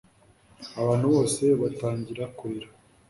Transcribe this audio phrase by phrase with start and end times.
[0.81, 2.67] Abantu bose batangira kurira